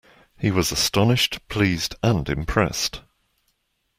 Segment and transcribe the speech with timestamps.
[0.35, 3.01] He was astonished, pleased and impressed.